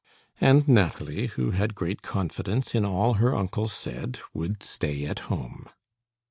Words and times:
And 0.39 0.67
Nathalie, 0.67 1.27
who 1.27 1.51
had 1.51 1.75
great 1.75 2.01
confidence 2.01 2.73
in 2.73 2.85
all 2.85 3.13
her 3.21 3.35
uncle 3.35 3.67
said, 3.67 4.17
would 4.33 4.63
stay 4.63 5.05
at 5.05 5.19
home. 5.29 5.67